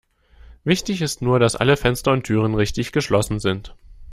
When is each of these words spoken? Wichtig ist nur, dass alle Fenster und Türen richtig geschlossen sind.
Wichtig 0.63 1.03
ist 1.03 1.21
nur, 1.21 1.37
dass 1.37 1.55
alle 1.55 1.77
Fenster 1.77 2.11
und 2.11 2.23
Türen 2.23 2.55
richtig 2.55 2.91
geschlossen 2.91 3.39
sind. 3.39 3.75